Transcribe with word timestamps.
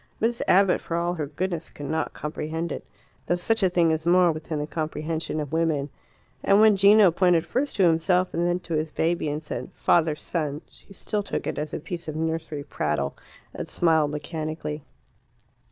Miss 0.19 0.41
Abbott, 0.47 0.81
for 0.81 0.97
all 0.97 1.13
her 1.13 1.27
goodness, 1.27 1.69
could 1.69 1.85
not 1.85 2.11
comprehend 2.11 2.71
it, 2.71 2.83
though 3.27 3.35
such 3.35 3.61
a 3.61 3.69
thing 3.69 3.91
is 3.91 4.07
more 4.07 4.31
within 4.31 4.57
the 4.57 4.65
comprehension 4.65 5.39
of 5.39 5.53
women. 5.53 5.91
And 6.43 6.59
when 6.59 6.75
Gino 6.75 7.11
pointed 7.11 7.45
first 7.45 7.75
to 7.75 7.83
himself 7.83 8.33
and 8.33 8.47
then 8.47 8.61
to 8.61 8.73
his 8.73 8.89
baby 8.89 9.29
and 9.29 9.43
said 9.43 9.69
"father 9.75 10.15
son," 10.15 10.63
she 10.71 10.91
still 10.91 11.21
took 11.21 11.45
it 11.45 11.59
as 11.59 11.71
a 11.71 11.79
piece 11.79 12.07
of 12.07 12.15
nursery 12.15 12.63
prattle, 12.63 13.15
and 13.53 13.69
smiled 13.69 14.09
mechanically. 14.09 14.83